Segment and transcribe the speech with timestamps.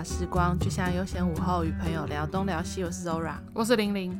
[0.00, 2.82] 茶时光，就像悠闲午后与朋友聊东聊西。
[2.82, 4.18] 我是 Zora，我是玲玲。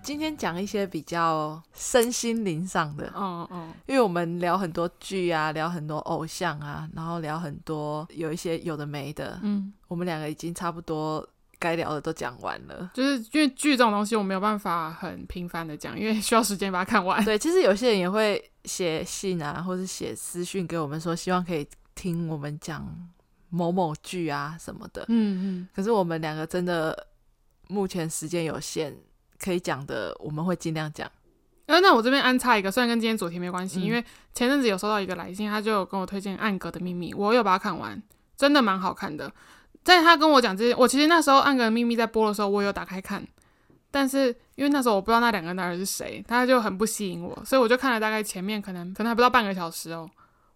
[0.00, 11.28] 今天讲一些比较身心灵上的，嗯嗯，因为我们聊很多剧啊，聊很多偶像啊，然后聊很多有一些有的没的，嗯，我们两个已经差不多
[11.58, 12.88] 该聊的都讲完了。
[12.94, 17.24] 就是因为剧这种东西，我没有办法很频繁的讲，因为需要时间把它看完。
[17.24, 22.86] 对，其实有些人也会写信啊，或是写私讯给我们说，希望可以听我们讲
[23.52, 25.04] 某某剧啊什么的。
[25.06, 27.06] 嗯嗯，可是我们两个真的
[27.68, 28.96] 目前时间有限。
[29.44, 31.10] 可以讲的，我们会尽量讲。
[31.66, 38.00] 呃，那我这边安插一个，虽然跟今天主题没关系，嗯、因为前阵子有收到一个来信，他就有跟我推荐《暗格的秘密》，我有把它看完，
[38.36, 39.32] 真的蛮好看的。
[39.82, 43.26] 在他跟我讲这些，我其实那时候《暗格的秘密》在播的时候，我有打开看，
[43.90, 50.08] 但是因为那时候我不知道那两个男人是谁，他就很不吸引我，所以我就看了大概前面可能可能还不到半个小时哦，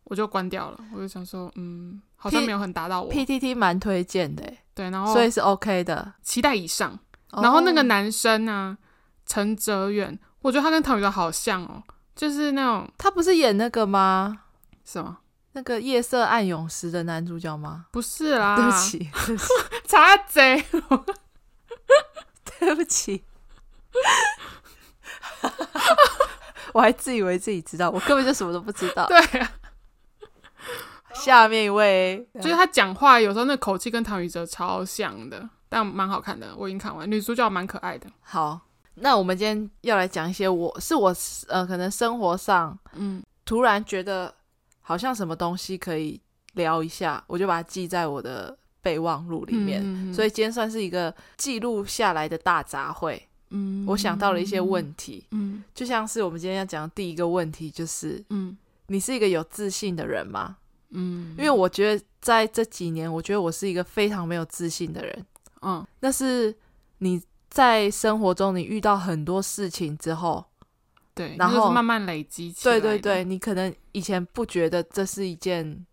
[0.05, 0.79] 我就关掉了。
[0.95, 3.12] 我就想说，嗯，好像没有很打到我。
[3.12, 4.42] PTT 蛮推荐的，
[4.75, 6.98] 对，然后所以是 OK 的，期待以上。
[7.33, 8.77] 然后那个男生啊，
[9.27, 11.83] 陈哲远，我觉得他跟唐禹哲好像哦，
[12.14, 14.41] 就是那种他不是演那个吗？
[14.84, 15.19] 什么？
[15.53, 17.86] 那个夜色暗涌时的男主角吗？
[17.91, 19.48] 不是啦，对不起，对不起
[19.86, 20.64] 查贼，
[22.61, 23.25] 对不起，
[26.73, 29.06] 我还自以为自己知道，我根本就什么都不知道。
[29.06, 29.51] 对啊，
[31.25, 35.48] 下面一位，就是他讲话有时候那口气跟唐禹哲超像的。
[35.69, 38.08] 但蛮好看的，我已经看完，女主角蛮可爱的。
[38.20, 38.61] 好，
[38.95, 41.14] 那我们今天要来讲一些我是我
[41.48, 44.33] 呃，可能生活上，嗯，突然觉得
[44.81, 46.20] 好像什么东西可以
[46.55, 49.83] 聊一下，我就把它记在我的备忘录里面。
[49.84, 53.20] 嗯、所以今天算是一个记录下来的大杂烩。
[53.51, 55.27] 嗯，我想到了一些问题。
[55.33, 60.58] 嗯，就像是我们今天要讲的第一个问题，就是，嗯，你是一个有自信的人吗？
[60.91, 65.27] 嗯，因为我觉得在这几年，我觉得我是一个非常没有自信的人。
[65.63, 66.55] 嗯，那是
[66.98, 70.45] 你在生活中你遇到很多事情之后，
[71.14, 72.79] 对，然后慢慢累积起来。
[72.79, 75.86] 对对对，你可能以前不觉得这是一件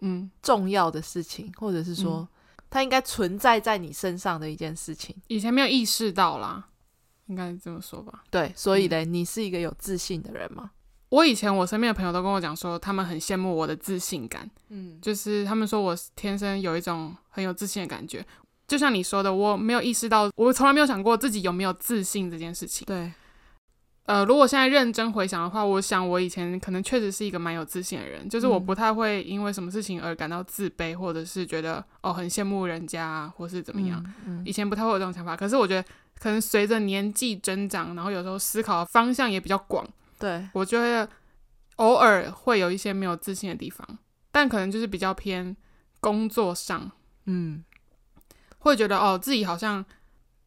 [0.00, 2.28] 嗯重要的事情，嗯、或者是说
[2.68, 6.68] 它应该存在在你身上的一件事情，以前没有意识到啦，
[7.26, 8.24] 应该这么说吧？
[8.30, 10.72] 对，所以嘞，嗯、你是一个有自信的人吗？
[11.14, 18.24] 我以前我身边的朋友都跟我讲说，他们很羡慕我的自信感，嗯，就是他们说我天生有一种很有自信的感觉。
[18.66, 22.84] 就像你说的，我没有意识到，我从来没有想过自己有没有自信这件事情。
[22.84, 23.12] 对，
[24.06, 34.02] 呃，如果现在认真回想的话，我想我以前可能确实是一个蛮有自信的人，就是我不太会因为什么事情而感到自卑，或者是觉得哦很羡慕人家，或是怎么样。
[34.26, 35.88] 嗯嗯、以前不太会有这种想法，可是我觉得
[36.18, 39.86] 可能随着年纪增长，然后有时候思考的方向也比较广，
[40.18, 41.08] 对，我就会
[41.76, 43.86] 偶尔会有一些没有自信的地方，
[44.30, 45.56] 但可能就是比较偏
[46.00, 46.90] 工作上，
[47.26, 47.64] 嗯。
[48.58, 49.84] 会觉得哦，自己好像，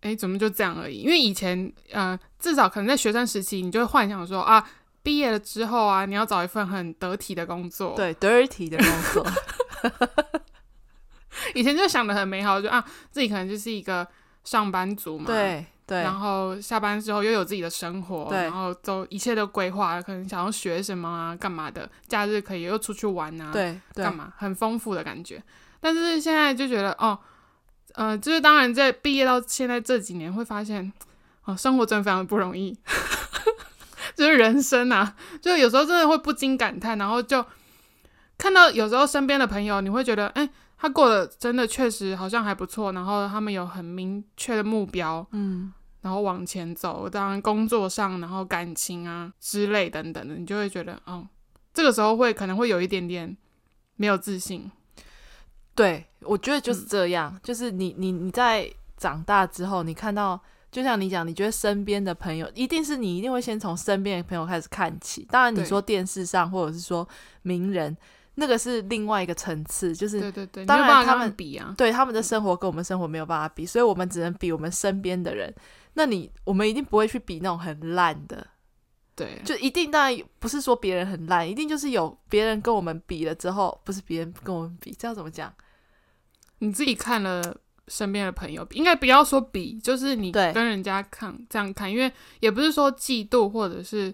[0.02, 1.02] 哎，怎么就这样而已？
[1.02, 4.68] 因为以前，呃，至少可能在学生时期，你就会幻想说啊，
[5.04, 9.32] 毕业了之后啊，你要找一份很得体的工作，对，dirty 的工作。
[11.54, 14.08] 以前就想的很美好，就啊，自己可能就是一个
[14.44, 16.04] 上班族嘛，对对。
[16.04, 18.44] 然后下班之后又有自己的生活，对。
[18.44, 24.04] 然后都一切都规划，可能想要学什么啊，干嘛的，假日可以又出去玩啊，对，对。
[24.04, 25.42] 干嘛，很丰富的感觉。
[25.80, 27.18] 但是现在就觉得哦。
[27.94, 30.94] 呃，就是当然，在毕业到现在这几年，会发现，
[31.46, 32.78] 哦，生活真的非常不容易，
[34.14, 37.44] 就是人生啊，就有时候真的会不禁感叹，然后就
[38.38, 40.48] 看到有时候身边的朋友，你会觉得，哎，
[40.78, 45.74] 他过得真的确实好像还不错，然后他们有很明确的目标，嗯，
[46.08, 51.28] 然后往前走，当然工作上，然后感情啊之类等等的，你就会觉得，哦，
[51.74, 53.36] 这个时候会可能会有一点点
[53.98, 54.72] 没有自信。
[55.76, 60.42] 对，我觉得就是这样，嗯、就是你你你在长大之后，你看到，
[60.72, 65.28] 就像你讲，你觉得身边的朋友，一定是你一定会先从身边的朋友开始看起。
[65.30, 67.06] 当然，你说电视上或者是说
[67.42, 67.98] 名人，
[68.40, 75.52] 那个是另外一个层次，就是对对对，当然他们比啊，对他们的生活跟我们生活没有办法比，所以我们只能比我们身边的人。
[75.96, 78.46] 那你我们一定不会去比那种很烂的，
[79.16, 85.52] 对，就一定当然不是说别人很烂，一定就是有别人跟我们比了之后，不是别人跟我们比，这样怎么讲？
[86.60, 87.58] 你自己看了
[87.88, 94.14] 身边的朋友，应该不要说比，就是你跟人家看这样看，因为也不是说嫉妒或者是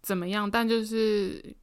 [0.00, 1.54] 怎么样，但就是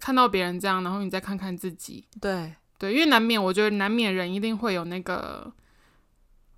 [0.00, 2.54] 看到别人这样，然后你再看看自己，对。
[2.78, 5.52] 对，因为难免，我觉得难免人一定会有那个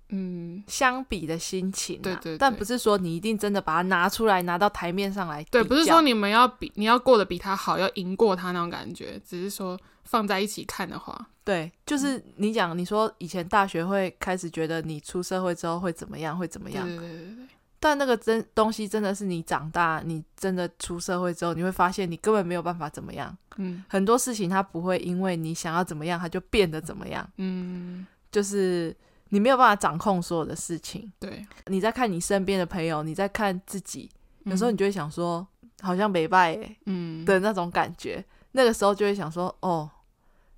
[0.07, 17.47] 嗯，相比的心情、啊，对，对对，但不是说你一定真的把它拿出来拿到台面上来，对，不是说你们要比你要过得比他好，要赢过他那种感觉，只是说放在一起看的话，对，就是你讲，你说以前大学会开始觉得你出社会之后会怎么样，会怎么样，对对对对，
[17.83, 28.95] 但那个真东西真的是你长大，你真的出社会之后，你会发现你根本没有办法怎么样，嗯，很多事情它不会因为你想要怎么样，它就变得怎么样，嗯，就是。
[29.29, 31.11] 你没有办法掌控所有的事情。
[31.17, 34.07] 对，你在看你身边的朋友，你在看自己，
[34.43, 38.23] 有时候你就会想说，嗯、好像没败哎，嗯的那种感觉。
[38.51, 39.89] 那个时候就会想说，哦，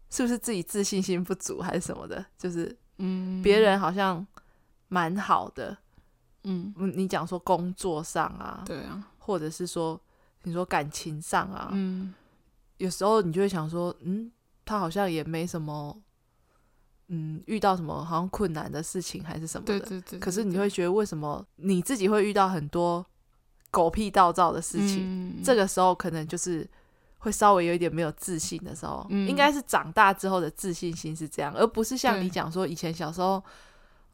[0.10, 2.26] 是不是自己自信心不足还是什么的？
[2.38, 4.28] 就是，嗯，别人好像
[4.90, 5.78] 蛮好的，
[6.46, 10.00] 嗯，你讲说工作上啊，对啊，或者是说
[10.44, 12.14] 你说感情上啊，嗯，
[12.78, 14.32] 有时候你就会想说，嗯，
[14.64, 16.02] 他好像也没什么。
[17.08, 23.06] 嗯，遇到什么好像困难的事情还是什么的，对对对对对，可是你会觉得为什么你自己会遇到很多
[23.70, 25.04] 狗屁倒灶的事情？
[25.04, 26.68] 嗯，这个时候可能就是
[27.20, 33.40] 会稍微有一点没有自信的时候，嗯，应该是长大之后的自信心是这样，而不是像你讲说以前小时候，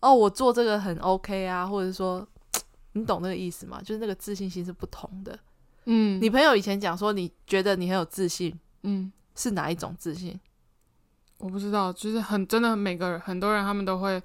[0.01, 2.27] 哦，我做这个很 OK 啊，或者说
[2.93, 3.79] 你懂那个意思吗？
[3.81, 5.37] 就是那个自信心是不同的。
[5.85, 8.53] 嗯，你朋友以前讲说你觉得你很有自信，
[8.83, 10.39] 嗯，是哪一种自信？
[11.37, 14.21] 我不知道，就是很真的，每个人很多人他们都会，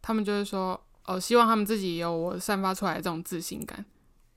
[0.00, 3.84] 他们就是说，哦，希望他们自己有我散发出来的这种自信感。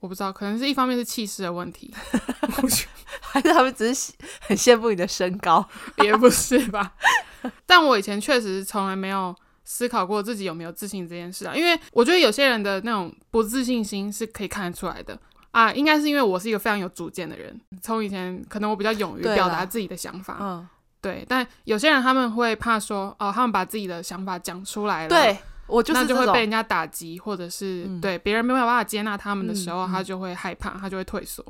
[0.00, 1.92] 我不知道，可能是一方面是气势的问题，
[3.20, 5.64] 还是他们只是很羡慕你的身高，
[6.04, 6.94] 也不是吧？
[7.66, 9.34] 但我以前确实从来没有
[9.70, 15.20] 思考过自己有没有自信这件事啊，因为我觉得有些人的那种不自信心是可以看得出来的
[15.50, 20.66] 啊，应该是因为我是一个非常有主见的人，从以前可能我比较勇于表达自己的想法，嗯。
[21.00, 31.44] 对，但有些人他们会怕说，哦，他们把自己的想法讲出来了，对，我就是那就会被人家打击，或者是、嗯、对别人没有办法接纳他们的时候，嗯、他就会害怕，他就会退缩。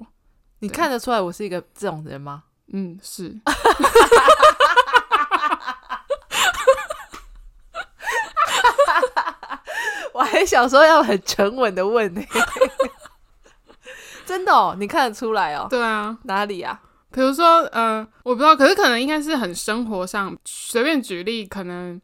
[0.58, 2.42] 你看得出来我是一个这种人吗？
[2.72, 3.34] 嗯，是。
[10.12, 12.22] 我还想说要很沉稳的问呢，
[14.24, 15.66] 真的哦，你看得出来哦？
[15.70, 16.80] 对啊，哪里啊？
[17.10, 21.98] 比如说，呃，我不知道，可是可能应该是很生活上，随便举例，可能，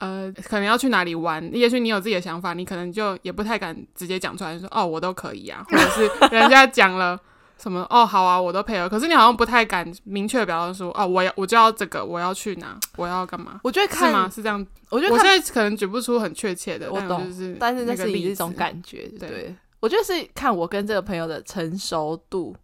[0.00, 7.18] 呃，可能要去哪里玩，也许你有自己的想法，你可能就也不太敢直接讲出来，说哦，我都可以啊，或者是人家讲了
[7.62, 13.60] 什么，哦，好啊，我都配合，可是你好像不太敢明确表达说，哦，我要我就要这个，我要去哪，我要干嘛？
[13.62, 14.28] 我觉得看是吗？
[14.28, 14.66] 是这样？
[14.90, 22.56] 我觉得我现在可能举不出很确切的，我懂，就是但是那是一种感觉，对，对，我觉得是看我跟这个朋友的成熟度。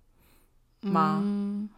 [0.81, 1.19] 吗？
[1.21, 1.69] 嗯、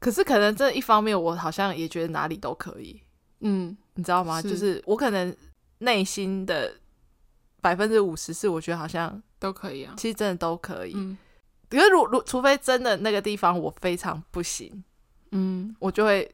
[0.00, 3.00] 可是可能这一方面，我好像也觉得哪里都可以。
[3.42, 4.42] 嗯，你知道吗？
[4.42, 5.32] 是就是我可能
[5.78, 6.74] 内心的
[7.60, 10.94] 百分之五十是我觉得好像都可以啊，其实真的都可以。
[10.96, 11.16] 嗯，
[11.74, 14.84] 可是如如除非真的那个地方我非常不行，
[15.32, 16.30] 嗯，我就会，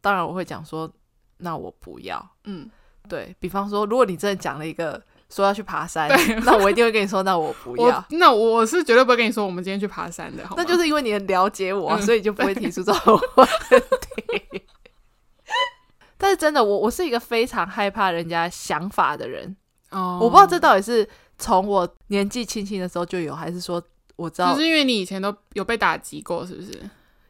[0.00, 0.90] 当然我会讲说，
[1.38, 2.30] 那我不要。
[2.44, 2.68] 嗯，
[3.08, 5.02] 对，比方说，如果你真的讲了一个。
[5.34, 6.10] 说要去爬山，
[6.44, 8.04] 那我一定会跟你说，那我不要。
[8.20, 10.46] 那我是绝对不会跟你说，我们今天去爬山的。
[10.58, 14.62] 那就是因为你很了解我，嗯、所以就不会提出这种问题。
[16.18, 19.56] 但是真的，我我是一个非常害怕人家想法的人。
[19.88, 21.08] 哦，我不知道这到底是
[21.38, 23.82] 从我年纪轻轻的时候就有，还是说
[24.22, 26.72] 我知道，就是因为你以前都有被打击过，是不是？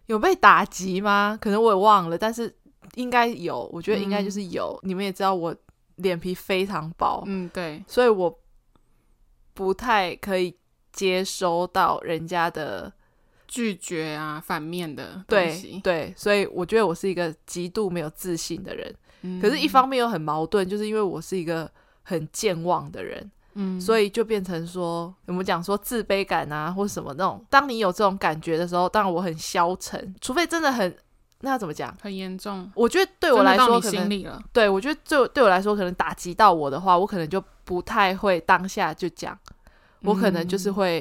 [0.06, 1.38] 有被打击吗？
[1.40, 2.54] 可能我也忘了，但是
[2.94, 3.68] 应该有。
[3.72, 4.78] 我觉得应该就是有。
[4.82, 5.54] 嗯、你们也知道我。
[5.96, 8.40] 脸皮非常薄，嗯，对，所以我
[9.52, 10.56] 不太可以
[10.90, 12.90] 接收到人家的
[13.46, 18.92] 拒绝啊，反面的东西，对对，所以我觉得我是一个极度没有自信的人。
[19.20, 21.70] 嗯，可是，一方面又很矛盾，就是因为我是一个
[22.02, 30.96] 很健忘的人，嗯，所以就变成说，我们讲说自卑感啊，或什么那种，当你有这种感觉的时候，当然我很消沉，除非真的很。
[31.44, 31.92] 那要怎么讲？
[32.00, 32.70] 很严重。
[32.72, 34.08] 我觉得对我来说，可能
[34.52, 39.36] 对我觉得对对我来说，可能打击到我的话，我可能就不太会当下就讲，
[40.02, 41.00] 我可能就是会、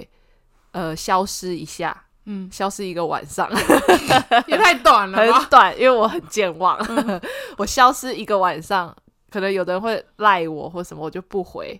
[0.71, 3.47] 嗯、呃消失一下，嗯，消失一个晚上，
[4.49, 7.21] 也太短了， 很短，因为我很健忘，嗯、
[7.59, 8.91] 我消失一个晚上，
[9.29, 11.79] 可能有的人会赖我或什么，我就不回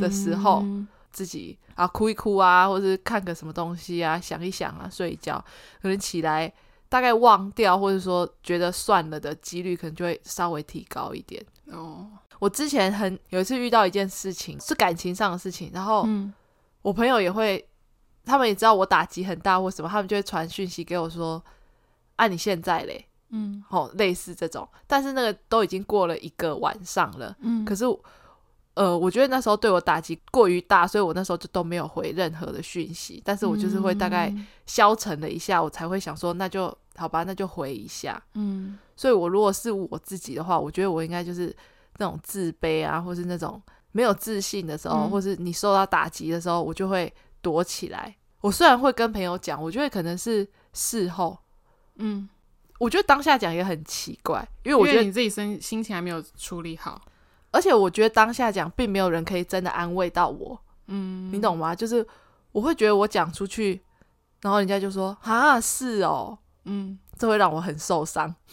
[0.00, 5.44] 的时候，嗯、自己啊哭一哭啊，或者是看个什么东西啊，想一想啊，睡一觉，
[5.80, 6.52] 可能起来。
[6.88, 11.42] 大概忘掉，或者说觉得算了的几率，可能就会稍微提高一点。
[11.70, 12.06] 哦，
[12.38, 16.06] 我之前很有一次遇到一件事情，是感情上的事情，然后
[16.82, 17.66] 我朋友也会，
[18.26, 21.42] 他们也知道我打击很大或什么，他们就会传讯息给我说
[22.16, 27.34] ：“啊，你现在嘞？”嗯，哦，类似这种，但是那个都已经过了一个晚上了。
[27.40, 27.86] 嗯，可是
[28.74, 33.20] 呃，我觉得那时候对我打击过于大，所以我那时候就都没有回任何的讯息。
[33.24, 38.22] 但是我就是会大概消沉了一下，我才会想说，那就好吧，那就回一下。
[38.34, 41.54] 嗯，所以我如果是我自己的话，我觉得我应该就是
[41.98, 43.60] 那种自卑啊，或是那种
[43.92, 47.12] 没有自信的时候，嗯、或是你受到打击的时候，我就会
[47.42, 48.16] 躲起来。
[48.40, 51.38] 我虽然会跟朋友讲，我觉得可能是事后，
[51.96, 52.26] 嗯，
[52.78, 56.98] 我觉得当下讲也很奇怪，因为我觉得你自己身心情还没有处理好。
[57.52, 61.74] 而且我觉得当下讲，并没有人可以真的安慰到我，嗯，你懂吗？
[61.74, 62.04] 就是
[62.50, 63.80] 我会觉得我讲出去，
[64.40, 68.34] 然后人家就说啊，是哦，嗯，这会让我很受伤。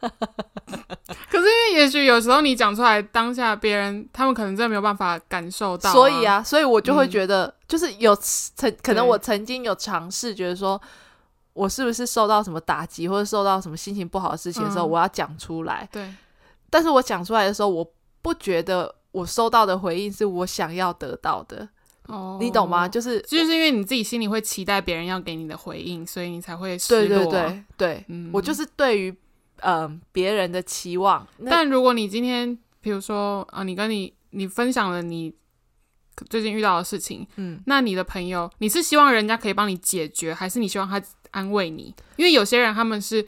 [0.00, 10.80] 可是因为也许有时候你讲出来，当下别人他们可能真的没有办法感受到啊，所以啊，所以我就会觉得，就是有曾可能我曾经有尝试，觉得说
[11.52, 16.14] 我是不是受到什么打击，或者受到什么心情不好的事情的时候，我要讲出来，对。
[16.70, 21.68] 但是我讲出来的时候，我不觉得我收到的回应是我想要得到的。
[22.06, 22.88] 哦，你懂吗？
[22.88, 27.18] 就是就是因为你自己心里会期待别人要给你的回应，所以你才会失落。
[27.18, 29.14] 对对对对，嗯，我就是对于
[29.60, 31.26] 嗯别人的期望。
[31.46, 35.34] 但如果你今天比如说啊，你跟你你分享了你
[36.30, 41.94] 最近遇到的事情，嗯，那你的朋友，你是希望人家可以帮你解决，还是你希望他安慰你？
[42.16, 43.26] 因为有些人他们是。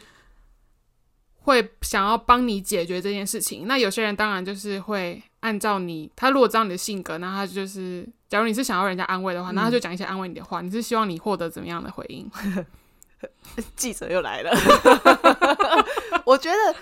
[1.42, 10.60] 会想要帮你解决这件事情，那有些人当然就是会按照你，他如果知道你的性格，那他就是，假如你是想要人家安慰的话，那他就讲一些安慰你的话。
[10.60, 12.30] 嗯、你是希望你获得怎么样的回应？
[13.74, 14.50] 记者又来了，
[16.24, 16.76] 我觉得，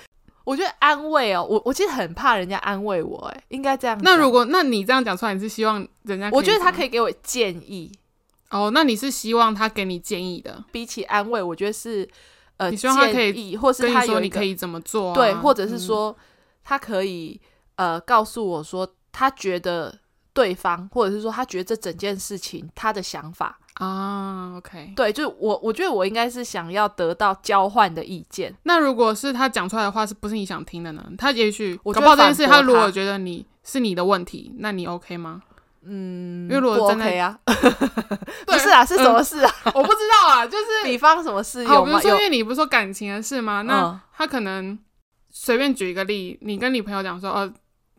[0.45, 3.99] 我觉得安慰哦，我我其实很怕人家安慰我，哎，应该这样。
[4.03, 6.29] 那如果那你这样讲出来，你是希望人家？
[6.33, 7.91] 我觉得他可以给我建议。
[8.51, 10.65] 哦，那你是希望他给你建议的？
[10.73, 12.09] 比起安慰，我觉得是。
[12.59, 15.15] 呃，你希望他可以，或是他有你可以怎么做？
[15.15, 16.15] 对，或者是说
[16.63, 17.41] 他可以
[17.77, 19.99] 呃告诉我说他觉得
[20.33, 24.57] 对方，或者是说他觉得这整件事情他的想法啊。
[24.57, 28.55] OK，对，就我我觉得我应该是想要得到交换的意见。
[28.65, 31.05] 那如果是他讲出来的话是不是你想听的呢？
[31.17, 35.43] 他也许我搞不好这件事，他如果觉得你是你的问题，那你 OK 吗？
[35.83, 37.39] 嗯，因为如果真的不 OK 啊，
[38.47, 39.51] 不是啊，是什么事啊？
[39.75, 43.63] 我不知道啊，就是比方什么事有比如说，因为你不是说感情的事吗？
[43.63, 44.79] 那他可能
[45.31, 47.53] 随便举一个例，你跟你朋友讲说，哦，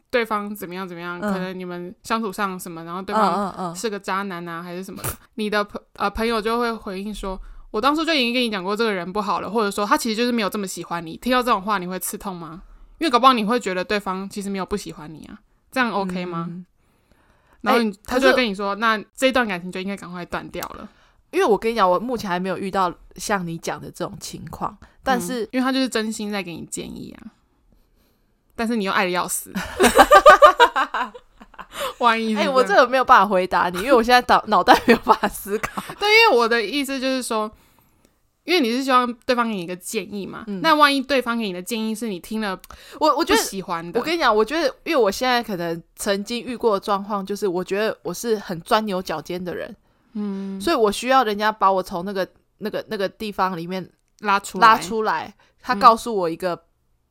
[0.09, 7.39] 对方怎么样怎么样，可能你们相处上什么，然后对方是个渣男啊，还是什么的，你的朋呃朋友就会回应说，
[7.71, 11.15] 我当初就已经跟你讲过这个人不好了，或者说他其实就是没有这么喜欢你。
[11.17, 12.61] 听到这种话，你会刺痛吗？
[12.97, 15.39] 因为搞不好你会觉得对方其实没有不喜欢你啊，
[15.71, 16.49] 这样 OK 吗？
[17.61, 20.89] 然后他就跟你说，欸、那这段感情就应该赶快断掉了，
[21.31, 27.31] 因为我跟你讲，我目前还没有遇到像你讲的这种情况，但是、嗯、因为他就是真心在给你建议啊，
[28.55, 29.53] 但是你又爱的要死，
[31.99, 35.81] 万一哎、欸，我这个没有办法回答你，因为我现在脑脑袋没有办法思考。
[35.99, 37.51] 对，因为我的意思就是说。
[38.49, 42.59] 因为你是希望对方给你一个建议嘛，嗯、那万一对方给你的建议是你听了
[42.99, 49.75] 我我觉得喜欢的，我跟你讲，我觉得因为我现在可能曾经遇过的状况，就是我觉得我是很钻牛角尖的人，
[50.13, 52.27] 嗯，所以我需要人家把我从那个
[52.57, 53.87] 那个那个地方里面
[54.21, 56.59] 拉出拉出来，他告诉我一个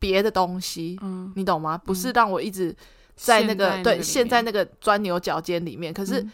[0.00, 1.78] 别的东西，嗯，你懂吗？
[1.78, 2.74] 不是让我一直
[3.14, 6.32] 在那个，对陷在那个钻牛角尖里面，可是，嗯、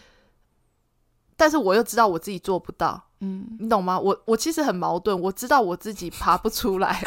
[1.37, 3.04] 但是我又知道我自己做不到。
[3.21, 3.99] 嗯，你懂吗？
[3.99, 7.03] 我我其实很矛盾，我知道我自己爬不出来，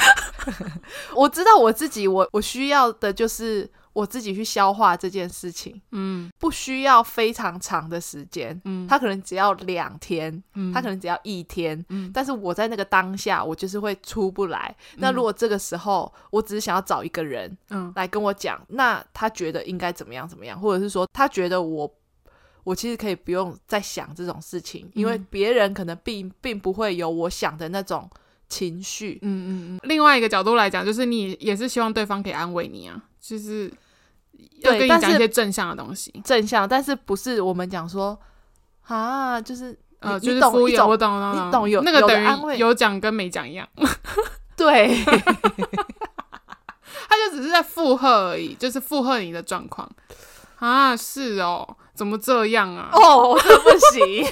[1.16, 14.76] 我知道我自己，我我需要的就是我自己去消化这件事情，嗯，不需要非常长的时间，嗯，他可能只要两天，嗯，他可能只要一天，嗯，但是我在那个当下，我就是会出不来。
[14.94, 21.92] 嗯，那如果这个时候，我只是想要找一个人，嗯，来跟我讲，那他觉得应该怎么样怎么样，或者是说他觉得我。
[22.68, 28.10] 我其实可以不用再想这种事情，因为别人可能并并不会有我想的那种
[28.50, 29.20] 情绪。
[29.22, 29.80] 嗯嗯嗯。
[29.84, 33.72] 另外一个角度来讲，就是你也是希望对方可以安慰你啊，就是
[34.60, 36.12] 要跟你讲一些正向的东西。
[36.26, 38.20] 正向，但是不是我们讲说
[38.86, 40.86] 啊，就是呃，就是敷衍。
[40.86, 43.66] 我懂，我懂，你懂有那个等于有讲跟没讲一样。
[44.58, 44.94] 对，
[47.08, 49.90] 他就只是在附和而已，就是附和你的状况
[50.58, 50.94] 啊。
[50.98, 51.78] 是哦。
[51.98, 52.90] 怎么这样啊？
[52.94, 54.26] 哦，我真的不行。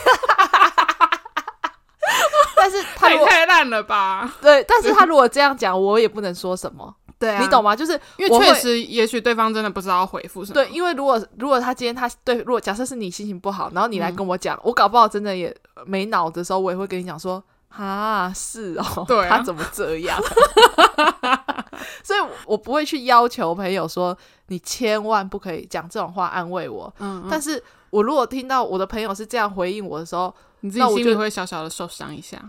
[2.55, 4.31] 但是他也太烂了吧？
[4.41, 6.95] 对，但是他如果这样讲，我也不能说什么。
[7.17, 7.75] 对啊，你懂吗？
[7.75, 10.53] 就是因为确实，也许对方真的不知道要回复什么。
[10.53, 15.55] 对，因为如果如果他今天他对，如果假设是你心情不好，然后你来跟我讲，我搞不好真的也
[15.86, 17.41] 没脑的时候，我也会跟你讲说，
[17.77, 20.20] 啊，是哦， 对，他怎么这样？
[22.03, 24.17] 所以我不会去要求朋友说
[24.48, 26.94] 你千万不可以讲这种话安慰我。
[27.00, 32.41] 嗯，嗯，但是我如果听到我的朋友是这样回应我的时候，你自己心里会小小的受伤一下。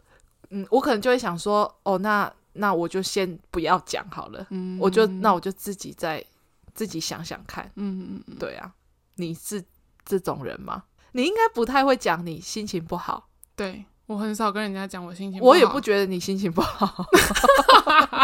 [0.50, 4.46] 嗯，我可能就会想说，哦，那那我就先不要讲好了。
[4.50, 6.22] 嗯，我就那我就自己再
[6.74, 7.70] 自己想想看。
[7.76, 8.72] 嗯嗯嗯，对啊，
[9.16, 9.62] 你是
[10.04, 10.84] 这种人吗？
[11.12, 13.28] 你应该不太会讲你心情不好。
[13.54, 13.84] 对。
[14.12, 17.06] 我很少跟人家讲我心情不好，我也不觉得你心情不好。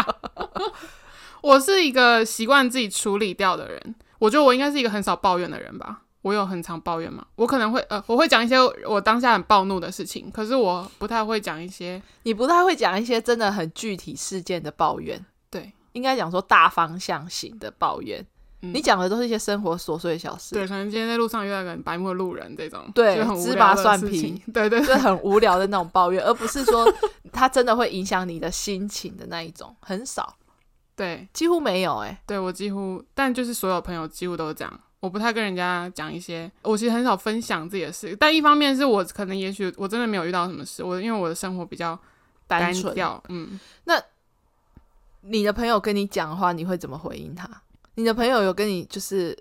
[1.41, 3.95] 我是一个习惯自己处理掉的人。
[4.19, 6.01] 我觉得我应该是一个很少抱怨的人吧。
[6.21, 7.25] 我有很常抱怨吗？
[7.35, 12.01] 我可能会呃，我会讲一些我当下很暴怒的事情，可是我不太会讲一些。
[12.23, 15.25] 你不太会讲一些真的很具体事件的抱怨。
[15.49, 18.25] 对，应该讲说大方向型的抱怨。
[18.61, 26.85] 嗯、你讲的都是一些生活琐碎的小事，对，可能今天在路上遇到个白目路人这种，对，芝麻蒜皮，对 对，是很无聊的那种抱怨，而不是说
[27.31, 30.35] 他真的会影响你的心情的那一种，很少，
[30.95, 41.97] 对，几乎没有、欸，哎，对我几乎，但就是所有朋友几乎都是这样，我不太跟人家讲一些，我其实很少分享自己的事，但一方面是我可能也许我真的没有遇到什么事，我因为我的生活比较
[42.45, 43.93] 单调，嗯，那
[45.21, 47.49] 你的朋友跟你讲的话，你会怎么回应他？
[47.99, 49.37] 你的朋友有跟你就是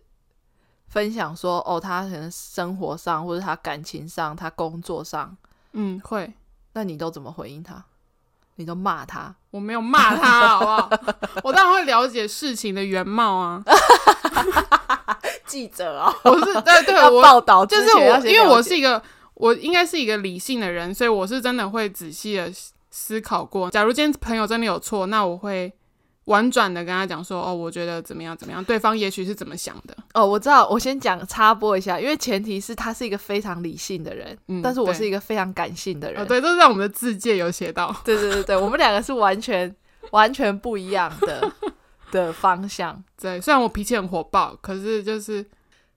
[0.89, 5.37] 分享说，哦，他可能生活上或者他感情上，他工作上，
[5.75, 6.33] 嗯，会。
[6.73, 7.85] 那你都怎么回应他？
[8.57, 9.33] 你都骂他？
[9.53, 10.91] 我没有骂他， 好不好？
[11.45, 13.63] 我当然会了解事情的原貌啊。
[15.47, 19.01] 记者啊、哦，我是对对，我报道，就是我，因为我是一个，
[19.35, 22.53] 我应该是一个理性的人，所以我是真的会仔细的
[22.91, 23.71] 思考过。
[23.71, 25.73] 假如今天朋友真的有错，那我会。
[26.29, 29.97] 婉转的跟他讲说，哦，我觉得怎么样怎么样，对方也许是怎么想的。
[30.13, 36.21] 哦，我知道，我先讲插播一下，因为前提是他是一个非常理性的人，嗯，但是我是一个非常感性的人。
[36.21, 37.95] 哦，对，都是在我们的字界有写到。
[38.05, 39.75] 对对对对，我们两个是完全
[40.11, 41.51] 完全不一样的
[42.13, 43.03] 的方向。
[43.19, 45.43] 对，虽然我脾气很火爆，可是就是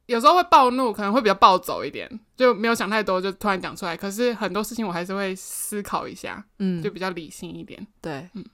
[0.06, 3.98] 有时候会暴怒，可能会比较暴走一点，就没有想太多，就突然讲出来。
[3.98, 7.86] 可是很多事情我还是会思考一下，嗯，就比较理性一点。
[8.00, 8.46] 对，嗯。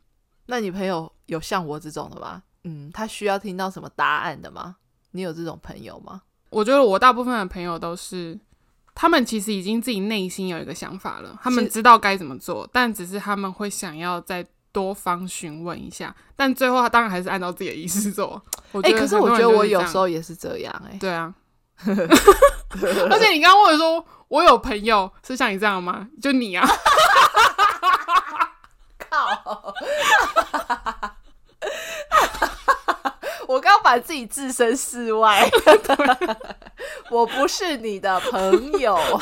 [0.49, 2.41] 那你朋友有像我这种的吗？
[2.63, 4.75] 嗯，他需要听到什么答案的吗？
[5.11, 6.23] 你有这种朋友吗？
[6.49, 8.37] 我觉得我大部分的朋友都是，
[8.93, 18.41] 他们其实已经自己内心有一个想法了，他们知道该怎么做，但只是他们会想要再多方询问一下，但最后他当然还是按照自己的意思做。
[18.83, 21.33] 哎、欸，可是我觉得我有时候也是这样、欸，哎，对啊。
[23.09, 26.07] 而且你刚刚问我说，我有朋友是像你这样吗？
[26.21, 26.67] 就你啊。
[29.09, 29.73] 靠！
[33.47, 35.49] 我刚把自己置身事外，
[37.09, 38.95] 我不是你的朋友。
[38.95, 39.19] 啊，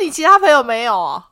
[0.00, 1.30] 你其他朋友没有啊？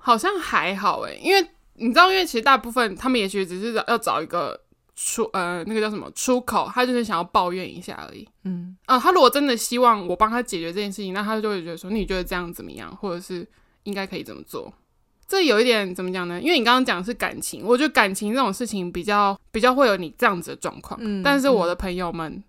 [0.00, 4.58] 好像还好哎，因为你知道，因为其实大部分他们也许只是要找一个
[4.96, 8.28] 出呃，那个叫什么出口，他就是想要抱怨一下而已。
[8.44, 13.46] 嗯啊，他如果真的希望我帮他解决这件事情，那他就会觉得说，你觉得这样怎么样，或者是。
[13.86, 14.74] 应该可以怎么做，
[15.28, 16.40] 这有一点怎么讲呢？
[16.40, 20.98] 因为你刚刚讲的是感情，我觉得感情这种事情比较比较会有你这样子的状况。
[21.02, 22.42] 嗯，但是我的朋友们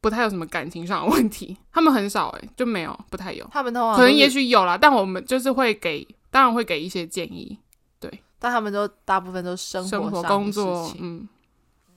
[0.00, 3.46] 不太有什么感情上的问题，他们很少哎、欸，就没有，不太有。
[3.52, 7.58] 他们通常可能也许有啦，但我们就是会给，当然会给一些建议。
[8.00, 11.28] 对，但他们都大部分都是生活、生活工作，嗯，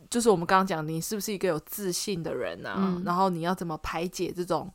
[0.09, 2.75] 就是我们刚刚讲，你是不是一个有自信的人啊？
[2.77, 4.71] 嗯、然后你要怎么排解这种？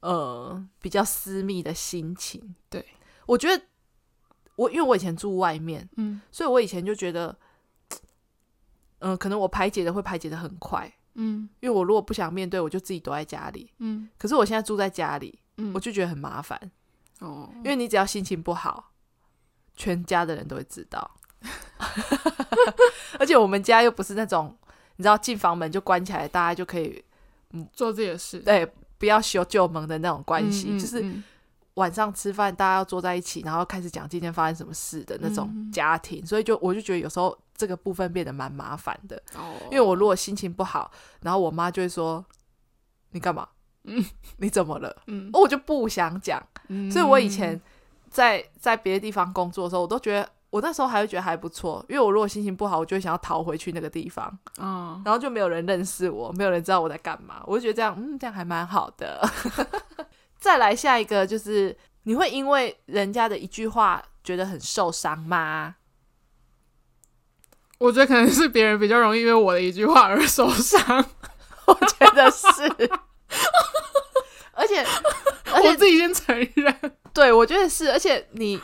[0.00, 2.86] 呃，比较私密的心情，对，
[3.28, 3.62] 我觉得
[4.56, 7.36] 我因为我以前住外面，嗯，所以我以前就觉得，
[9.00, 16.58] 嗯、呃，可能我排解的会排解的很快，嗯，因为我如果不想面对，我就自己躲在家里，嗯，可是我现在住在家里，嗯，我就觉得很麻烦，
[17.20, 18.92] 哦，因为你只要心情不好，
[19.76, 21.10] 全家的人都会知道，
[23.20, 24.56] 而且我们家又不是那种
[24.96, 27.04] 你知道进房门就关起来，大家就可以
[27.50, 28.66] 嗯做自己的事，对。
[29.00, 31.22] 不要修旧盟的那种关系，嗯嗯嗯，就是
[31.78, 39.16] 晚上吃饭大家要坐在一起，然后开始讲今天发生什么事的那种家庭，所以就我就觉得有时候这个部分变得蛮麻烦的。
[39.36, 42.24] 哦，因为我如果心情不好，然后我妈就会说
[43.12, 43.48] ：“你干嘛？
[43.84, 44.04] 嗯，
[44.38, 46.42] 你怎么了？”嗯，我就不想讲。
[46.68, 47.60] 嗯，所以我以前
[48.10, 50.28] 在在别的地方工作的时候，我都觉得。
[50.50, 54.26] 我那时候还会觉得还不错，因为我如果心情不好，我就会想要逃回去那个地方，
[54.58, 59.20] 嗯，然后就没有人认识我，没有人知道我在干嘛，我就觉得这样，嗯，这样还蛮好的。
[60.38, 65.76] 再来下一个，就是你会因为人家的一句话觉得很受伤吗？
[67.78, 71.04] 我觉得可能是别人比较容易因为我的一句话而受伤，
[71.66, 72.46] 我觉得是，
[74.52, 74.84] 而且
[75.52, 78.60] 而且我自己先承认，对，我觉得是，而且你。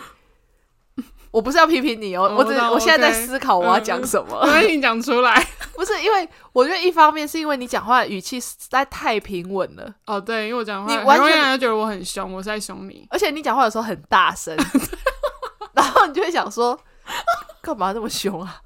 [1.34, 4.36] 我不是要批评你哦，我只我现在在思考我要讲什么。
[4.36, 5.44] 我跟你讲出来，
[5.74, 9.92] 不是因为我觉得一方面是因为你讲话的语气实在太平稳了。
[10.06, 13.04] 哦，对，因为我讲话，你完全就觉得我很凶，我是在凶你。
[13.10, 14.56] 而且你讲话有时候很大声，
[15.74, 16.78] 然后你就会想说，
[17.60, 18.62] 干嘛那么凶啊？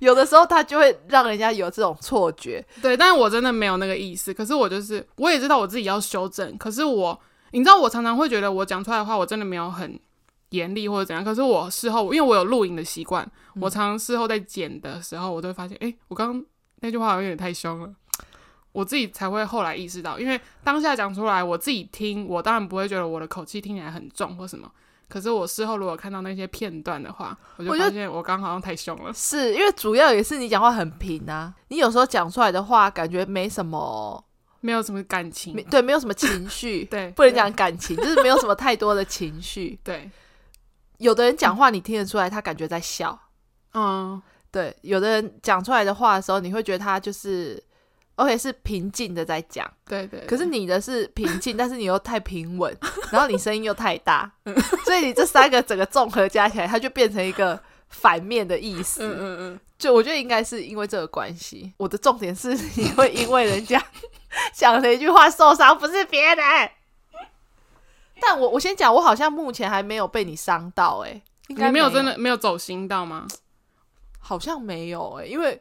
[0.00, 2.64] 有的时候他就会让人家有这种错觉。
[2.80, 4.32] 对，但是我真的没有那个意思。
[4.32, 6.56] 可是我就是，我也知道我自己要修正。
[6.56, 10.00] 可是我，你知道，我常常会觉得我讲出来的话，我真的没有很。
[10.50, 16.44] 严厉或者怎样，可是我事后，因为我有录影的习惯，嗯、我常常事后在剪的时候，我都会发现，哎、欸，我刚刚
[16.80, 17.90] 那句话好像有点太凶了，
[18.72, 24.70] 我自己才会后来意识到，因为当下讲出来，我自己听，我当然不会觉得我的口气听起来很重或什么，
[25.08, 34.24] 可是我事后如果看到那些片段的话，我就发现我刚刚好像太凶了，是因为主要也是你讲话很平啊，你有时候讲出来的话感觉没什么，
[34.60, 40.10] 没有什么感情，对，没有什么情绪， 对，不能讲感情，就是没有什么太多的情绪，对。
[40.98, 43.18] 有的人讲话你听得出来，他感觉在笑。
[43.74, 44.76] 嗯，对。
[44.82, 47.62] 有的人讲出来的话的时候，你会觉得他就是
[48.16, 49.68] ，OK，是平静的在讲。
[49.86, 50.26] 对，对对。
[50.26, 52.76] 可是你的是平静， 但是你又太平稳，
[53.10, 54.30] 然后你声音又太大，
[54.84, 59.02] 所以你这三个整个综合加起来，它就变成一个反面的意思。
[59.02, 59.60] 嗯嗯嗯。
[59.78, 61.72] 就我觉得应该是因为这个关系。
[61.76, 63.80] 我的重点是，你会因为人家
[64.52, 66.70] 讲了一句话受伤，不是别人。
[68.20, 73.26] 但我我先讲，我好像目前还没有被你伤到、欸，诶，你没有真的没有走心到吗？
[74.18, 75.60] 好像没有、欸，诶，因为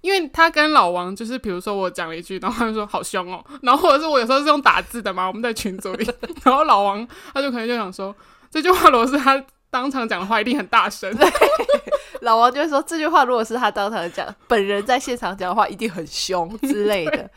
[0.00, 6.08] 因为他跟老王就是，比如说我讲了一句，然后他就说好凶哦， 然后或者是我有时候是用打字的嘛，我们在群组里，
[6.44, 8.14] 然后老王他就可能就想说
[8.50, 11.14] 这句话如果是他当场讲的话，一定很大声。
[11.16, 11.28] 对，
[12.22, 17.30] 老王就会说这句话如果是他当场讲，本人在现场讲的话，一定很凶之类的。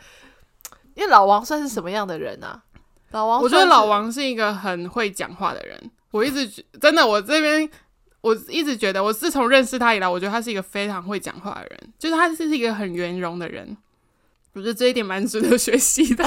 [0.94, 2.62] 因为老王算是什么样的人啊？
[3.10, 5.90] 老王，我觉得老王是一个很会讲话的人。
[6.10, 7.68] 我一直真的，我这边
[8.20, 13.76] 我一直觉得，我自从认识他以来，我觉得他是一个非常会讲话的人，就是他是一个很圆融的人。
[14.52, 16.24] 我觉得这一点蛮值得学习的。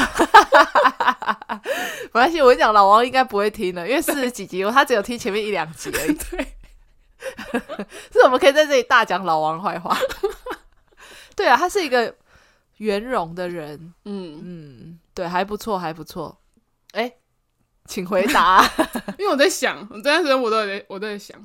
[2.05, 6.13] 没关系，我跟你讲，老王应该不会听的，因为四十几集，他只有听前面一两集而已。
[6.31, 6.47] 对，
[8.11, 9.97] 所以我们可以在这里大讲老王坏话。
[11.35, 12.15] 对啊，他是一个
[12.77, 13.93] 圆融的人。
[14.05, 16.37] 嗯嗯，对，还不错，还不错。
[16.93, 17.13] 哎，
[17.85, 18.63] 请回答，
[19.19, 21.37] 因为我在想，这段时间我都在，我都在想，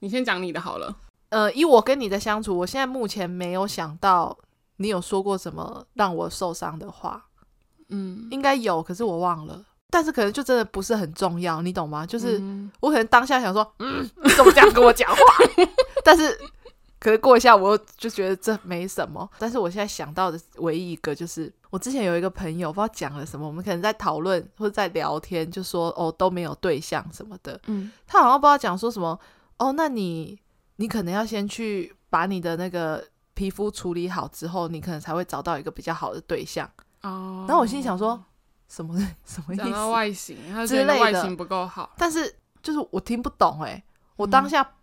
[0.00, 0.94] 你先讲你的好了。
[1.30, 4.36] 呃，以我跟你的相处，我现在目前没有想到
[4.76, 7.26] 你有说过什么让我受伤的话。
[7.88, 9.64] 嗯，应该有，可是我忘了。
[9.90, 12.06] 但是可能就真的不是很重要，你懂吗？
[12.06, 12.40] 就是
[12.80, 15.22] 我可能当下想说，嗯，你怎么这样跟我讲话？
[16.04, 16.38] 但是。
[17.00, 19.26] 可是过一下，我就觉得这没什么。
[19.38, 27.58] 但是我现在想到的唯一一个，就是我之前有一个朋友，不知道讲了什么，我们可能在讨论或者在聊天，就说哦都没有对象什么的。
[27.68, 29.18] 嗯，他好像不知道讲说什么
[29.56, 30.38] 哦，那你
[30.76, 36.70] 你可能要先去把你的那个皮肤处理好之后，你可能才会找到一个比较好的对象。
[37.00, 38.22] 哦，然后我心里想说
[38.68, 39.86] 什么 什么意思？
[39.90, 41.94] 外形，他觉得外形不够好。
[41.96, 43.82] 但是就是我听不懂哎，
[44.16, 44.74] 我当下。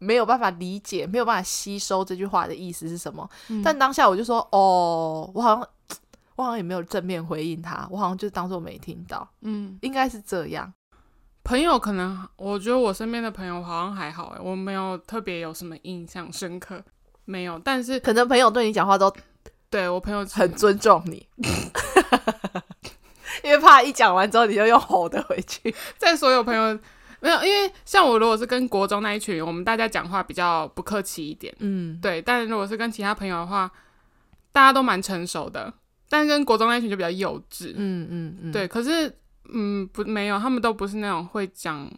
[0.00, 3.28] 嗯没有办法理解，没有办法吸收这句话的意思是什么。
[3.48, 5.68] 嗯、但当下我就说：“哦，我好像，
[6.36, 10.72] 我好像也没有正面回应他，我好像就当做没听到。”嗯，应该是这样。
[11.42, 16.80] 朋友可能，我觉得我身边的朋友好像还好，诶，我没有特别有什么印象深刻，
[17.24, 17.58] 没有。
[17.58, 19.12] 但是可能朋友对你讲话都
[19.68, 21.26] 对我朋友很尊重你，
[23.42, 26.78] 因为怕一讲完之后你就用吼的回去，在所有朋友。
[27.20, 32.22] 没有，因为像我如果是跟国中那一群，我们大家讲话比较不客气一点，嗯，对。
[32.22, 33.70] 但如果是跟其他朋友的话，
[34.52, 35.72] 大家都蛮成熟的，
[36.08, 38.68] 但是跟国中那一群就比较幼稚，嗯嗯嗯，对。
[38.68, 39.12] 可是，
[39.52, 41.90] 嗯，不，没有，他们都不是那种会讲，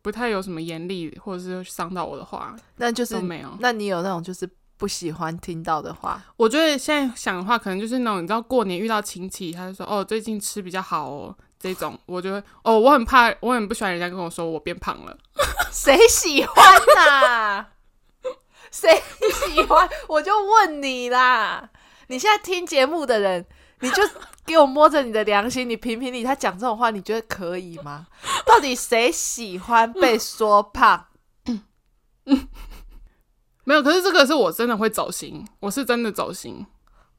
[0.00, 3.56] 不太有什么严厉或者是伤到我的话，那就是没有。
[3.60, 6.22] 那你有那种就是不喜欢听到的话？
[6.36, 11.36] 我觉得现在想的话，可能就是那种你知道过年遇到亲戚，他就说哦，最近吃比较好哦。
[11.58, 15.16] 这种我就会哦，我很怕，我很不喜欢人家跟我说我变胖了。
[15.72, 16.64] 谁喜欢
[16.96, 17.68] 呐、啊？
[18.70, 19.88] 谁喜欢？
[20.08, 21.70] 我就问你啦！
[22.08, 23.46] 你现在听节目的人，
[23.80, 24.02] 你就
[24.46, 28.06] 给我摸着你的良心，你评评理，他讲这种话，你觉得可以吗？
[28.46, 31.06] 到底谁喜欢被说胖？
[31.46, 31.62] 嗯
[32.26, 32.48] 嗯，
[33.64, 36.66] 没有，可是这个是我真的会走心，我是真的走心。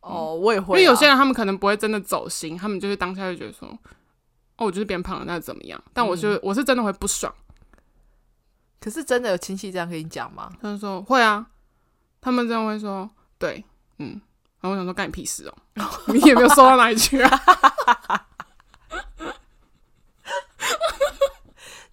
[0.02, 3.68] 哦，我也会、啊，因为有些人他们可能不会真的走心，他们就是当下就觉得说。
[4.60, 5.82] 哦，我就是变胖了，那怎么样？
[5.94, 7.34] 但我就、嗯、我是真的会不爽。
[8.80, 10.52] 可是真的有亲戚这样跟你讲吗？
[10.62, 11.48] 他就说会啊，
[12.22, 13.64] 他们这样会说，对，
[13.98, 14.22] 嗯。
[14.62, 15.56] 然后我想说干你屁事哦，
[16.14, 17.32] 你也没有瘦到哪里去啊。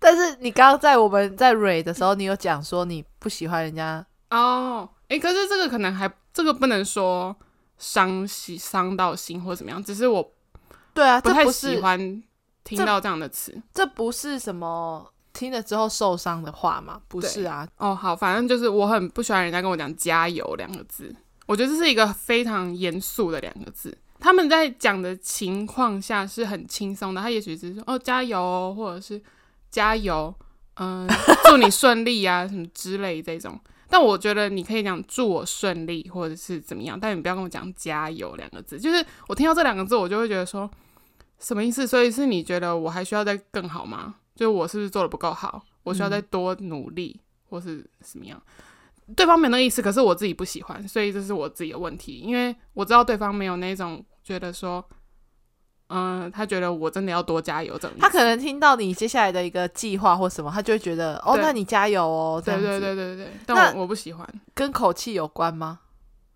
[0.00, 7.36] 但是你刚刚在我们在蕊的时候，你有讲说你不喜欢人家哦，哎，可是这个可能还这个不能说
[7.78, 10.32] 伤心伤到心或怎么样，只是我
[10.92, 12.20] 对啊，不太喜欢
[12.66, 17.00] 听到这样的词，这不是什么听了之后受伤的话吗？
[17.06, 21.14] 不是啊，哦，好，反正就是我很不喜欢人家跟我讲“加油”两个字，
[21.46, 23.96] 我觉得这是一个非常严肃的两个字。
[24.18, 29.20] 他们在讲的情况下是很轻松的，他也许只是说哦加油哦，或者是
[29.70, 30.34] 加油，
[30.76, 31.06] 嗯，
[31.46, 33.60] 祝你顺利啊什么之类这种。
[33.88, 38.80] 但我觉得你可以讲祝我顺利，或者是怎么样，但你不要跟我讲加油两个字。
[38.80, 40.68] 就是我听到这两个字，我就会觉得说
[41.38, 41.86] 什么意思？
[41.86, 44.16] 所以是你觉得我还需要再更好吗？
[44.34, 45.62] 就我是不是做的不够好？
[45.82, 48.40] 我需要再多努力，嗯、或是什么样？
[49.14, 52.18] 对方没那个意思，可是我自己不喜欢，所以这是我自己的问题。
[52.18, 54.84] 因为我知道对方没有那种觉得说，
[55.86, 57.96] 嗯、呃，他觉得我真的要多加油这种。
[58.00, 62.42] 他可能听到你接下来的一个计划或什么，他就会觉得，哦，那你加油哦。
[62.44, 64.28] 对对对对对，但我我不喜欢。
[64.52, 65.78] 跟口气有关吗？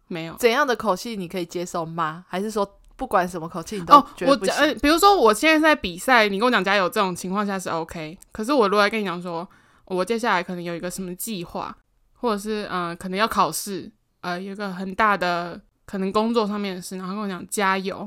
[0.07, 0.37] 没有。
[0.37, 2.25] 怎样的口气你可以接受吗？
[2.29, 4.33] 还是说不管什么口气你都觉得？
[4.33, 8.19] 哦，我讲，比如说我现在在比赛，你跟我讲加油这种情况下是 OK。
[8.31, 9.49] 可是我如果跟你讲说，
[9.87, 11.75] 我接下来可能有一个什么计划。
[12.23, 18.07] 或者是嗯、呃，可能要考试，呃，有一个很大的可能工作上面的事，然后跟我讲加油，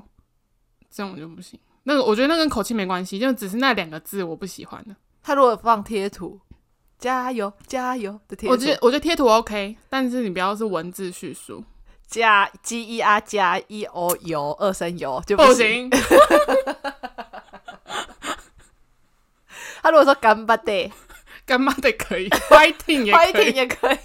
[0.92, 1.60] 这种就不行。
[1.86, 4.96] 那个我觉得那跟口气没关系，就只是那两个字我不喜欢的。
[5.24, 6.40] 他如果放贴图，
[7.00, 11.64] 加油加油的贴图，我觉得我觉得贴图 OK，但是你不要是文字叙述，
[12.14, 15.90] 加 G E R 加 E O 油二声油就不行。
[19.82, 20.92] 他如果说干巴的。
[21.46, 23.98] 干巴的可以，fighting 也可以，fighting 也可以。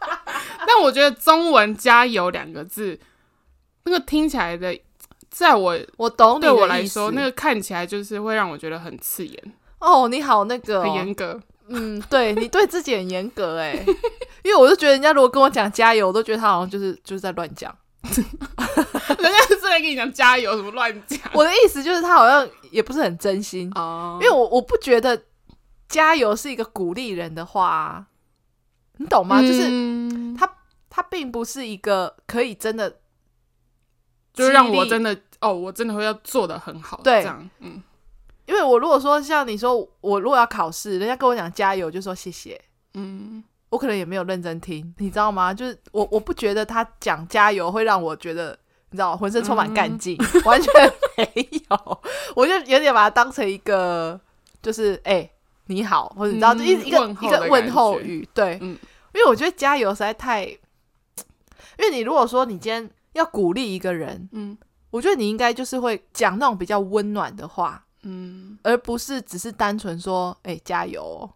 [0.66, 2.98] 但我觉得中文“加油”两个字，
[3.84, 4.74] 那个听起来的，
[5.28, 9.52] 在我我懂，对我来说，那个看起来就是会让我觉得很刺眼。
[9.80, 11.38] 哦，你好，那个、哦、很严格。
[11.68, 13.72] 嗯，对你对自己很严格哎，
[14.42, 17.74] 因为我就觉得人家如果跟我讲加油，我都觉得他好像就是就是在乱讲。
[18.02, 21.20] 人家是在跟你讲加油，什么乱讲？
[21.34, 25.22] 我的意思就是他好像也不是很真心哦，因为我我不觉得。
[25.88, 28.04] 加油是一个鼓励人的话，
[28.98, 29.40] 你懂吗？
[29.40, 30.56] 嗯、就是他，
[30.90, 32.94] 他并不是一个可以真的，
[34.34, 37.00] 就是让我真的哦，我真的会要做的很好。
[37.02, 37.82] 对，这样，嗯，
[38.48, 42.60] 因为我如果说像你说，我如果要考试，人家跟我讲加油，就说谢谢，
[42.94, 45.54] 嗯，我可能也没有认真听，你知道吗？
[45.54, 48.58] 就是我，我不觉得他讲加油会让我觉得，
[48.90, 50.72] 你知道，浑身充满干劲，嗯、完全
[51.16, 52.02] 没有，
[52.34, 54.18] 我就有点把它当成一个，
[54.60, 55.12] 就是哎。
[55.12, 55.30] 欸
[55.70, 58.68] 你好，或者你知道，就一一个一个问候语，对，嗯，
[59.12, 60.58] 因为我觉得加油实在太，因
[61.80, 64.56] 为你如果说你今天要鼓励一个人，嗯，
[64.88, 71.30] 我觉得你应该就是会讲那种比较温暖的话，嗯，而不是只是单纯说，哎、欸，加油哦。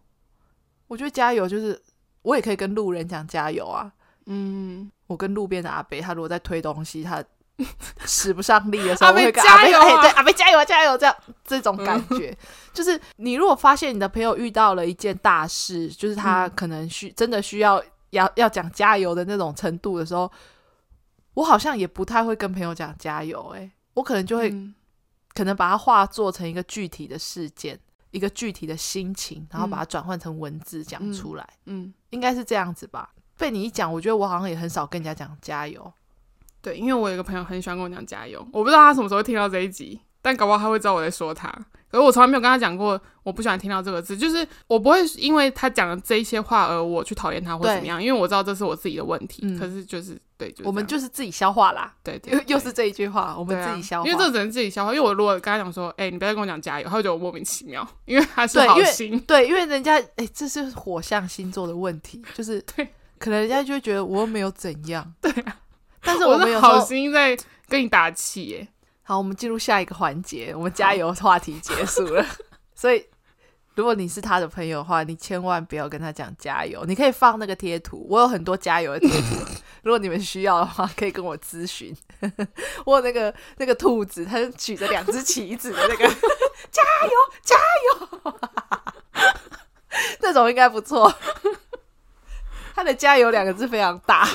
[0.87, 1.81] 我觉得加油就是
[2.21, 3.91] 我也可以跟路人讲加油啊，
[4.25, 7.23] 嗯，我跟路边的阿伯，他如果在推东西，他。
[8.07, 10.97] 使不上力的时候，我会跟阿伯加油，对阿伯加油啊，加油！
[10.97, 20.29] 这样这种感觉，嗯、就是你如果发现你的朋友遇到了一件大事，就是他可能需真的需要要要讲加油的那种程度的时候，
[21.35, 23.59] 我好像也不太会跟朋友讲加油、欸。
[23.59, 24.73] 诶，我可能就会、嗯、
[25.33, 27.79] 可能把它化作成一个具体的事件，
[28.11, 31.47] 一个具体的心情，然后把它转换成文字讲出来。
[31.65, 33.09] 嗯，嗯应该是这样子吧？
[33.37, 35.91] 被你一讲，我觉得我好像也很少跟人家讲加油。
[36.61, 41.51] 对，因为我有一个朋友很喜欢跟我讲加油，我不知道他什么时候会听到这一集，但搞不好他会知道我在说他。
[41.93, 49.43] 可是我从来没有跟他讲过，我不喜欢听到这个字，就是我不会因为他讲的这一些话而我去讨厌他或怎么样，因为我知道这是我自己的问题。
[49.45, 51.93] 嗯、可是就是对，就是、我们就是自己消化啦。
[52.01, 54.91] 对，又又是这一句话，我们自己消化，啊、因为这只能自己消化。
[54.91, 59.11] 因为我如果跟他讲说，哎、欸，你不要再跟我讲加油，他会觉得我莫名其妙，因为他是好心。
[59.27, 62.87] 对，对，因为人家哎、欸，这是火象星座的问题， 就是对，
[63.19, 65.13] 可能人家就会觉得我又没有怎样。
[65.21, 65.57] 对啊。
[66.01, 68.67] 但是我们有好心在跟你打气耶。
[69.13, 72.25] 好，我们进入下一个环节，我们加油话题结束了。
[72.73, 73.05] 所以，
[73.75, 76.83] 如果你是他的朋友的话，你千万不要跟他讲加油。
[76.85, 79.35] 你可以放那个贴图，我有很多加油的贴图。
[79.83, 81.95] 如果你们需要的话，可以跟我咨询。
[82.85, 86.07] 我有那个那个兔子，它举着两只旗子的那个
[86.71, 87.11] 加油
[87.43, 88.39] 加油，
[90.19, 91.13] 这种应该不错。
[92.73, 94.27] 他的“加油”两个字非常大。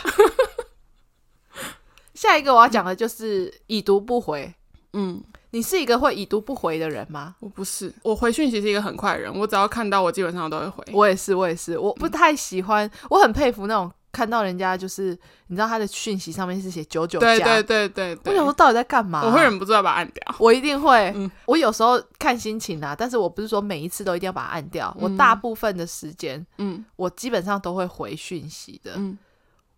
[2.14, 4.54] 下一个我要讲的就是已读不回。
[4.98, 7.36] 嗯，你是一个会已读不回的人吗？
[7.38, 10.84] 我不是，我回讯息是一个很快的人，我只要看到我基本上都会回。
[10.92, 19.26] 我也是，我也是，我不太喜欢，嗯、我很佩服那种看到人家就是你知道他的讯息上面是写九九加，对对对对对，我想说到底在干嘛啊？
[19.26, 20.34] 我会忍不住要把它按掉。
[20.38, 24.92] 我一定会，嗯，我有时候看心情啊，但是我不是说每一次都一定要把它按掉。
[24.98, 28.94] 嗯，我大部分的时间，嗯，我基本上都会回讯息的。
[28.96, 29.16] 嗯，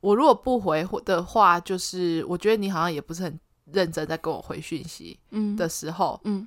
[0.01, 3.39] 我如果不回的话，就是我觉得你好像也不是很
[3.73, 5.19] 认真在跟我回讯息，
[5.57, 6.47] 的时候，嗯，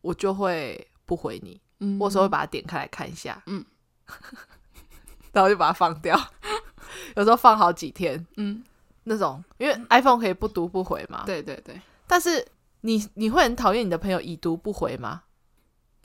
[0.00, 1.60] 我就会不回你。
[1.80, 3.64] 嗯，我有时候会把它点开来看一下，嗯，
[5.32, 6.18] 然后就把它放掉。
[7.16, 8.64] 有时候放好几天，嗯，
[9.04, 11.24] 那种，因为 iPhone 可以不读不回嘛。
[11.26, 11.78] 对对对。
[12.06, 12.46] 但是
[12.80, 15.22] 你你会很讨厌你的朋友已读不回吗？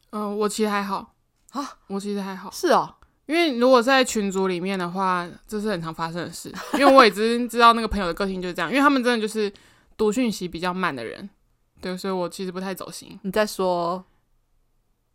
[0.10, 1.14] 嗯、呃，我其实还好
[1.52, 2.52] 啊，我其实还好。
[2.52, 2.94] 是哦，
[3.28, 6.54] 因为如果在群组里面的话，这是很常发生的事。
[6.74, 9.52] 因为我已经知道那个朋友的个性就是这样，因为他们真的就是
[9.98, 11.30] 读讯息比较慢的人。
[11.82, 13.20] 对，所以我其实不太走心。
[13.24, 14.04] 你在说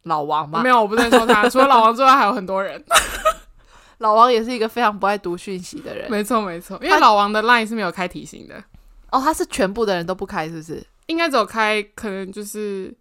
[0.03, 0.63] 老王吗？
[0.63, 1.47] 没有，我不在说他。
[1.51, 2.83] 除了老王之外，还有很多人。
[3.99, 8.63] 老王也是一个非常不爱读讯息的人，没错没错，因为老王的 line 是没有开提醒的。
[9.11, 10.87] 哦，他是全部的人都不开，是不是？
[11.07, 12.95] 应该只有开，可能就是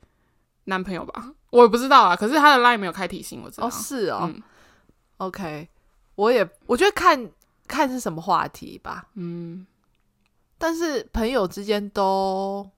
[0.65, 2.15] 男朋友吧，我也不知道啊。
[2.15, 3.67] 可是他的 line 没有开提醒，我知道。
[3.67, 4.21] 哦，是哦。
[4.23, 4.41] 嗯、
[5.17, 5.67] OK，
[6.15, 7.29] 我也我觉得看
[7.67, 9.07] 看是什么话题吧。
[9.15, 9.65] 嗯，
[10.57, 12.69] 但是朋友之间都。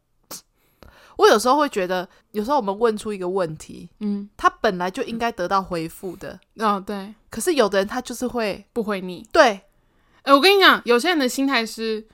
[1.18, 7.12] 我有时候会觉得，有时候我们问出一个问题，嗯，他本来就应该得到回复的，哦，对。
[7.32, 9.44] 可是有的人他就是会不回你，对。
[9.44, 9.62] 哎、
[10.26, 12.06] 欸，我跟你讲，有些人的心态是，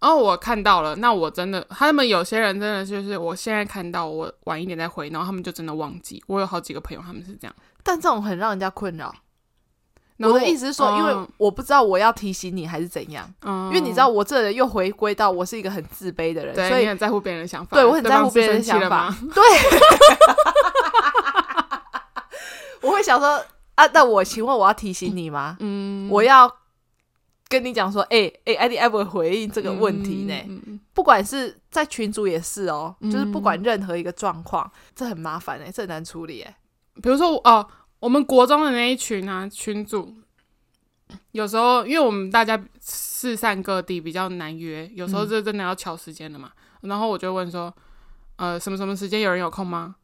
[0.00, 6.24] 哦，我看到了，那我真的，他们有些人真的就是，我现在看到，我晚一点再回，然后他们就真的忘记。
[6.26, 9.14] 我有好几个朋友，他们是这样，但这种很让人家困扰。
[10.20, 17.76] 我的意思是说，因为我不知道我要提醒你还是怎样，因为你知道我这人又回归到我是一个很自卑的人，所以你很在乎别人的想法。
[17.76, 19.14] 对，我很在乎别人的想法。
[19.32, 19.44] 对，
[22.88, 23.40] 我会想说
[23.76, 25.56] 啊，那我请问我要提醒你吗？
[25.60, 26.52] 嗯，我要
[27.48, 30.34] 跟你讲说，哎哎，艾迪艾不会回应这个问题呢？
[30.94, 36.56] 不管是在群组也是哦，就是不管任何一个状况，这很麻烦哎，这很难处理哎。
[37.00, 37.64] 比如说哦。
[38.00, 40.14] 我们国中的那一群啊，群组
[41.32, 46.50] 有时候因为我们大家四散各地，比较难约，有时候就真的要敲时间的嘛。
[46.82, 47.74] 嗯、然后我就问说，
[48.36, 49.96] 呃，什么什么时间有人有空吗？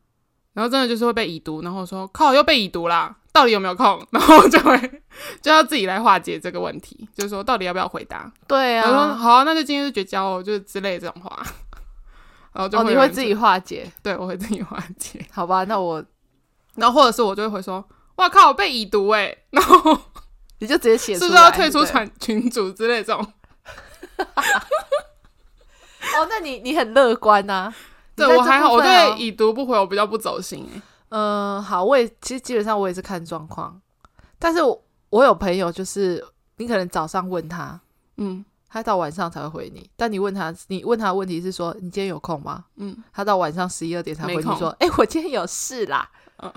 [0.55, 4.05] 然后真的就是会被已读，然后我说靠，又被已读啦，到底有没有空？
[4.11, 5.03] 然后就会
[5.43, 8.33] 就要自己来化解这个问题，就是说到底要不要回答？
[8.49, 11.45] 对啊，我说好啊，那就今天就绝交哦，就是之类这种话。
[12.53, 13.91] 然后就你会自己化解？
[14.03, 15.25] 对，我会自己化解。
[15.31, 16.05] 好吧，那我。
[16.77, 17.85] 然后或者是我就会回说，
[18.17, 19.99] 哇靠，我被已读哎，然后
[20.61, 23.33] 你就直接写，是不是要退出群群组之类这种？
[26.17, 27.75] 哦，那你你很乐观呐、啊？
[28.15, 30.83] 对我还好，我对已读不回我比较不走心哎。
[31.09, 33.81] 嗯，好，我也其实基本上我也是看状况，
[34.39, 36.25] 但是我我有朋友就是
[36.57, 37.81] 你可能早上问他，
[38.17, 42.65] 嗯，他到晚上才会回你，但你问他，你问他的问题是说你今天有空吗？
[42.77, 46.09] 嗯，他到晚上十一二点才回你说，哎、欸，我今天有事啦。
[46.39, 46.53] 嗯，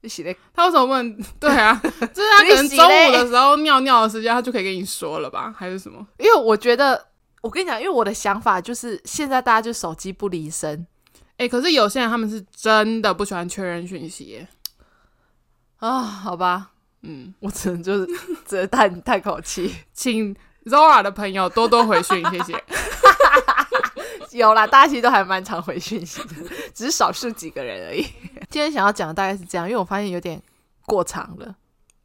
[0.00, 0.36] 你洗嘞？
[0.52, 1.18] 他为什么问？
[1.40, 5.54] 对啊，就是他可能中午的时候尿尿的时间，他就可以跟你说了吧？
[5.56, 6.06] 还是什么？
[6.18, 7.06] 因为我觉得，
[7.40, 10.86] 我跟你讲，因为我的想法就是，现在大家就手机不离身。
[11.38, 14.48] 哎、欸，可是有些人他们是真的不喜欢确认讯息耶。
[15.78, 16.70] 啊，好吧，
[17.02, 18.06] 嗯，我只能就是
[18.46, 22.52] 只能叹叹口气，请 Zora 的朋友多多回讯，谢谢。
[24.32, 26.34] 有啦，大家其实都还蛮常回讯息的，
[26.74, 28.02] 只是少数几个人而已。
[28.50, 30.40] 今天想要讲的大概是这样，因为我发现有点
[30.86, 31.54] 过长了。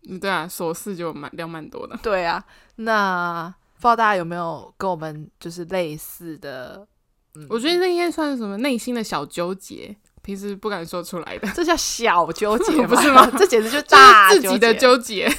[0.09, 1.97] 嗯，对啊，琐事就蛮量蛮多的。
[2.01, 2.43] 对啊，
[2.75, 6.87] 那不知道大家有没有跟我们就是类似的？
[7.35, 13.29] 嗯，我觉得这应该算是什么内心的小纠结，平时不敢说出来的，这叫小纠结， 不是吗？
[13.37, 15.31] 这简直就大自己的纠结。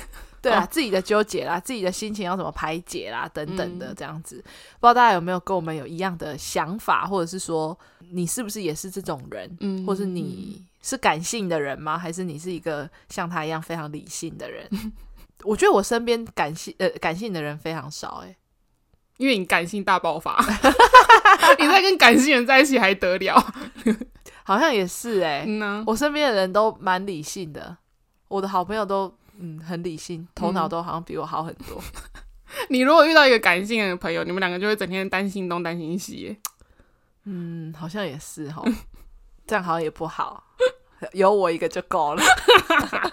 [0.43, 4.51] 对啊，自己的纠结啦，自己的心情要怎么排解啦，等等的这样子，嗯、
[4.81, 7.79] 不知道大家有没有跟我们有一样的想法，或者是说
[8.11, 11.97] 你是不是也是这种人，嗯，或是你是感性的人吗？
[11.97, 14.67] 还是你是一个像他一样非常理性的人？
[14.73, 14.93] 嗯、
[15.45, 18.37] 我觉得我身边感性呃感性的人非常少，诶，
[19.19, 20.45] 因为你感性大爆发，
[21.61, 23.55] 你在跟感性人在一起还得了？
[24.43, 27.77] 好像也是诶，嗯啊、我身边的人都蛮理性的，
[28.27, 29.15] 我的好朋友都。
[29.39, 31.77] 嗯，很理性，头脑都好像比我好很多。
[31.79, 36.37] 嗯、 你如果遇到一个感性的朋友，你们两个就会整天担心东担心西。
[37.25, 38.63] 嗯，好像也是哈，
[39.47, 40.45] 这样好像也不好，
[41.13, 42.23] 有我一个就够了。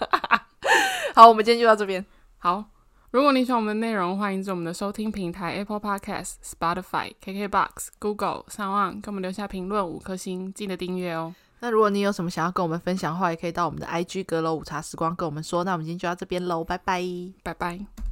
[1.16, 2.06] 好，我们今天就到这边。
[2.38, 2.66] 好，
[3.12, 11.34] 如果你喜欢我们的内容，欢迎在我们的收听平台 Apple Podcast、Spotify、KKBox、Google 上岸，给我们留下评论五颗星，记得订阅哦。
[11.62, 15.64] 那如果你有什么想要跟我们分享的话，也可以到我们的 IG 阁楼午茶时光跟我们说。
[15.64, 17.04] 那我们今天就到这边喽，拜拜，
[17.44, 18.09] 拜拜。